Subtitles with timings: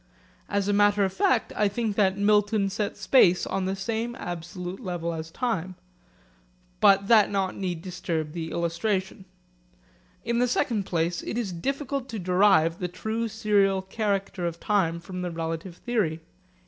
[0.49, 4.79] As a matter of fact I think that Milton set space on the same absolute
[4.79, 5.75] level as time.
[6.79, 9.25] But that need not disturb the illustration.
[10.25, 14.99] In the second place it is difficult to derive the true serial character of time
[14.99, 16.19] from the relative theory.